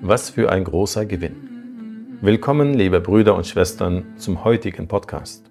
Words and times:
Was 0.00 0.30
für 0.30 0.50
ein 0.52 0.62
großer 0.62 1.06
Gewinn. 1.06 2.18
Willkommen, 2.20 2.72
liebe 2.74 3.00
Brüder 3.00 3.34
und 3.34 3.48
Schwestern, 3.48 4.04
zum 4.16 4.44
heutigen 4.44 4.86
Podcast. 4.86 5.50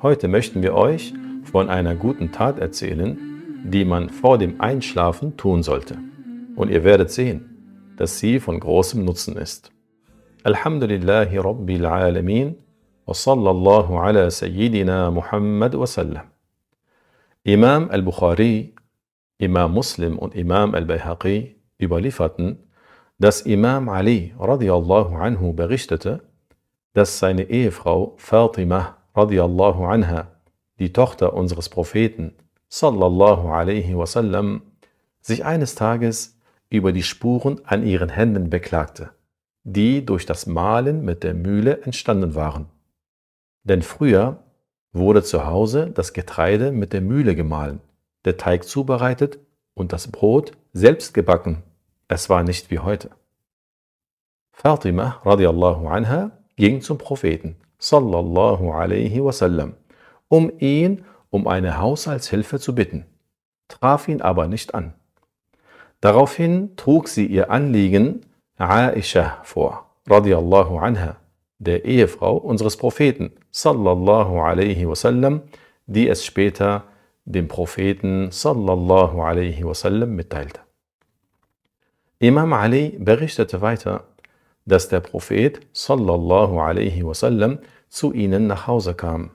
Heute 0.00 0.26
möchten 0.26 0.62
wir 0.62 0.74
euch 0.74 1.12
von 1.42 1.68
einer 1.68 1.94
guten 1.94 2.32
Tat 2.32 2.58
erzählen, 2.58 3.18
die 3.62 3.84
man 3.84 4.08
vor 4.08 4.38
dem 4.38 4.58
Einschlafen 4.58 5.36
tun 5.36 5.62
sollte. 5.62 5.98
Und 6.56 6.70
ihr 6.70 6.82
werdet 6.82 7.10
sehen, 7.10 7.92
dass 7.98 8.18
sie 8.18 8.40
von 8.40 8.58
großem 8.58 9.04
Nutzen 9.04 9.36
ist. 9.36 9.70
Alhamdulillahi 10.44 11.36
Rabbil 11.36 11.84
Alamin 11.84 12.56
wa 13.04 13.12
sallallahu 13.12 13.98
ala 13.98 14.30
Sayyidina 14.30 15.10
Muhammad 15.10 15.78
wa 15.78 15.86
sallam. 15.86 16.24
Imam 17.42 17.90
al-Bukhari, 17.90 18.74
Imam 19.36 19.74
Muslim 19.74 20.18
und 20.18 20.34
Imam 20.34 20.74
al-Bayhaqi 20.74 21.56
überlieferten, 21.78 22.64
dass 23.18 23.42
Imam 23.42 23.88
Ali 23.88 24.34
radiallahu 24.38 25.14
anhu 25.14 25.52
berichtete, 25.52 26.22
dass 26.94 27.18
seine 27.18 27.44
Ehefrau 27.44 28.14
Fatima 28.16 28.96
radiallahu 29.14 29.84
anha, 29.84 30.28
die 30.78 30.92
Tochter 30.92 31.34
unseres 31.34 31.68
Propheten 31.68 32.34
sallallahu 32.68 33.48
alaihi 33.48 33.96
wasallam, 33.96 34.62
sich 35.20 35.44
eines 35.44 35.74
Tages 35.74 36.40
über 36.70 36.92
die 36.92 37.04
Spuren 37.04 37.60
an 37.64 37.86
ihren 37.86 38.08
Händen 38.08 38.50
beklagte, 38.50 39.10
die 39.62 40.04
durch 40.04 40.26
das 40.26 40.46
Mahlen 40.46 41.04
mit 41.04 41.22
der 41.22 41.34
Mühle 41.34 41.82
entstanden 41.82 42.34
waren. 42.34 42.66
Denn 43.62 43.82
früher 43.82 44.42
wurde 44.92 45.22
zu 45.22 45.46
Hause 45.46 45.90
das 45.94 46.12
Getreide 46.12 46.72
mit 46.72 46.92
der 46.92 47.00
Mühle 47.00 47.36
gemahlen, 47.36 47.80
der 48.24 48.36
Teig 48.36 48.64
zubereitet 48.64 49.38
und 49.74 49.92
das 49.92 50.08
Brot 50.08 50.52
selbst 50.72 51.14
gebacken 51.14 51.62
es 52.14 52.30
war 52.30 52.44
nicht 52.44 52.70
wie 52.70 52.78
heute. 52.78 53.10
Fatima 54.52 55.20
radiallahu 55.24 55.88
anha 55.88 56.30
ging 56.56 56.80
zum 56.80 56.96
Propheten 56.96 57.56
sallallahu 57.78 58.72
alaihi 58.72 59.22
wasallam, 59.22 59.74
um 60.28 60.50
ihn 60.58 61.04
um 61.30 61.48
eine 61.48 61.80
Haushaltshilfe 61.80 62.60
zu 62.60 62.74
bitten, 62.74 63.04
traf 63.66 64.06
ihn 64.06 64.22
aber 64.22 64.46
nicht 64.46 64.74
an. 64.74 64.94
Daraufhin 66.00 66.76
trug 66.76 67.08
sie 67.08 67.26
ihr 67.26 67.50
Anliegen 67.50 68.20
Aisha 68.56 69.40
vor, 69.42 69.90
radiallahu 70.08 70.78
anha, 70.78 71.16
der 71.58 71.84
Ehefrau 71.84 72.36
unseres 72.36 72.76
Propheten 72.76 73.32
sallallahu 73.50 74.40
alaihi 74.40 74.88
wasallam, 74.88 75.42
die 75.86 76.08
es 76.08 76.24
später 76.24 76.84
dem 77.24 77.48
Propheten 77.48 78.30
sallallahu 78.30 79.20
alaihi 79.22 79.64
wasallam 79.64 80.14
mitteilte. 80.14 80.63
Imam 82.24 82.54
Ali 82.54 82.96
berichtete 82.98 83.60
weiter, 83.60 84.04
dass 84.64 84.88
der 84.88 85.00
Prophet 85.00 85.60
sallallahu 85.74 86.58
alaihi 86.58 87.04
wasallam 87.04 87.58
zu 87.90 88.14
ihnen 88.14 88.46
nach 88.46 88.66
Hause 88.66 88.94
kam, 88.94 89.32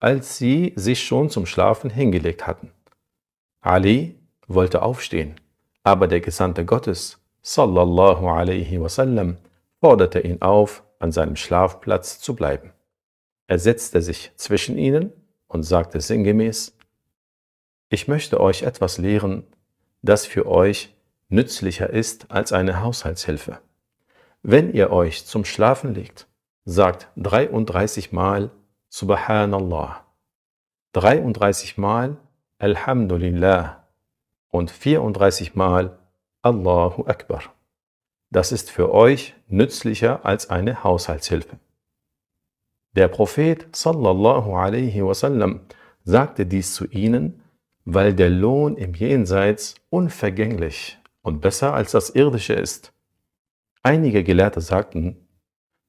als 0.00 0.36
sie 0.36 0.74
sich 0.76 1.02
schon 1.02 1.30
zum 1.30 1.46
Schlafen 1.46 1.88
hingelegt 1.88 2.46
hatten. 2.46 2.72
Ali 3.62 4.20
wollte 4.48 4.82
aufstehen, 4.82 5.36
aber 5.82 6.08
der 6.08 6.20
Gesandte 6.20 6.66
Gottes 6.66 7.18
sallallahu 7.40 8.28
alaihi 8.28 8.82
wasallam 8.82 9.38
forderte 9.80 10.20
ihn 10.20 10.42
auf, 10.42 10.84
an 10.98 11.12
seinem 11.12 11.36
Schlafplatz 11.36 12.20
zu 12.20 12.36
bleiben. 12.36 12.74
Er 13.46 13.58
setzte 13.58 14.02
sich 14.02 14.32
zwischen 14.36 14.76
ihnen 14.76 15.10
und 15.48 15.62
sagte 15.62 16.02
sinngemäß, 16.02 16.76
ich 17.88 18.08
möchte 18.08 18.40
euch 18.40 18.62
etwas 18.62 18.98
lehren, 18.98 19.44
das 20.02 20.26
für 20.26 20.46
euch 20.46 20.95
nützlicher 21.28 21.90
ist 21.90 22.30
als 22.30 22.52
eine 22.52 22.82
Haushaltshilfe. 22.82 23.60
Wenn 24.42 24.72
ihr 24.72 24.90
euch 24.90 25.26
zum 25.26 25.44
Schlafen 25.44 25.94
legt, 25.94 26.28
sagt 26.64 27.08
33 27.16 28.12
Mal 28.12 28.50
Subhanallah, 28.88 30.04
33 30.92 31.78
Mal 31.78 32.16
Alhamdulillah 32.58 33.84
und 34.48 34.70
34 34.70 35.54
Mal 35.54 35.98
Allahu 36.42 37.06
Akbar. 37.06 37.42
Das 38.30 38.52
ist 38.52 38.70
für 38.70 38.92
euch 38.92 39.34
nützlicher 39.48 40.24
als 40.24 40.50
eine 40.50 40.84
Haushaltshilfe. 40.84 41.58
Der 42.94 43.08
Prophet 43.08 43.66
sallallahu 43.76 44.54
alaihi 44.54 45.04
wasallam 45.04 45.60
sagte 46.04 46.46
dies 46.46 46.72
zu 46.72 46.86
ihnen, 46.86 47.42
weil 47.84 48.14
der 48.14 48.30
Lohn 48.30 48.76
im 48.76 48.94
Jenseits 48.94 49.74
unvergänglich 49.90 50.98
und 51.26 51.40
besser 51.40 51.74
als 51.74 51.90
das 51.90 52.10
Irdische 52.10 52.54
ist. 52.54 52.92
Einige 53.82 54.22
Gelehrte 54.22 54.60
sagten, 54.60 55.26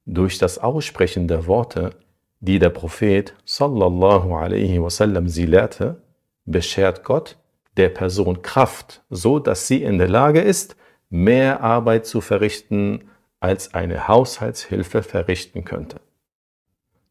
durch 0.04 0.38
das 0.38 0.58
Aussprechen 0.58 1.28
der 1.28 1.46
Worte, 1.46 1.90
die 2.40 2.58
der 2.58 2.70
Prophet 2.70 3.34
sallallahu 3.44 4.34
alaihi 4.34 4.82
wasallam 4.82 5.28
sie 5.28 5.46
lehrte, 5.46 6.02
beschert 6.44 7.04
Gott 7.04 7.38
der 7.76 7.88
Person 7.88 8.42
Kraft, 8.42 9.04
so 9.10 9.38
dass 9.38 9.68
sie 9.68 9.84
in 9.84 9.98
der 9.98 10.08
Lage 10.08 10.40
ist, 10.40 10.74
mehr 11.08 11.60
Arbeit 11.62 12.04
zu 12.06 12.20
verrichten, 12.20 13.08
als 13.38 13.74
eine 13.74 14.08
Haushaltshilfe 14.08 15.04
verrichten 15.04 15.64
könnte. 15.64 16.00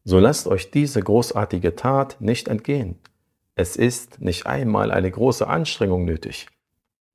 So 0.04 0.18
lasst 0.18 0.48
euch 0.48 0.70
diese 0.70 1.00
großartige 1.00 1.76
Tat 1.76 2.20
nicht 2.20 2.48
entgehen. 2.48 2.98
Es 3.54 3.76
ist 3.76 4.20
nicht 4.20 4.46
einmal 4.46 4.90
eine 4.90 5.10
große 5.10 5.46
Anstrengung 5.46 6.04
nötig. 6.04 6.46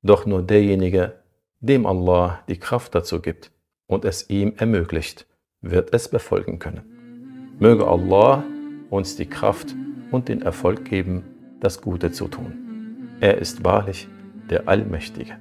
Doch 0.04 0.26
nur 0.26 0.42
derjenige, 0.42 1.14
dem 1.60 1.86
Allah 1.86 2.40
die 2.46 2.58
Kraft 2.58 2.94
dazu 2.94 3.22
gibt 3.22 3.50
und 3.86 4.04
es 4.04 4.28
ihm 4.28 4.52
ermöglicht, 4.58 5.26
wird 5.62 5.94
es 5.94 6.08
befolgen 6.08 6.58
können. 6.58 7.56
Möge 7.58 7.86
Allah 7.86 8.44
uns 8.90 9.16
die 9.16 9.24
Kraft 9.24 9.74
und 10.10 10.28
den 10.28 10.42
Erfolg 10.42 10.84
geben, 10.84 11.24
das 11.58 11.80
Gute 11.80 12.12
zu 12.12 12.28
tun. 12.28 13.16
Er 13.20 13.38
ist 13.38 13.64
wahrlich 13.64 14.06
der 14.50 14.68
Allmächtige. 14.68 15.38